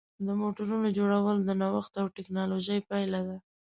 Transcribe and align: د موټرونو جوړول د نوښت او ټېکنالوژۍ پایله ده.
د 0.25 0.27
موټرونو 0.41 0.87
جوړول 0.97 1.37
د 1.43 1.49
نوښت 1.61 1.93
او 2.01 2.07
ټېکنالوژۍ 2.15 2.79
پایله 2.89 3.21
ده. 3.27 3.37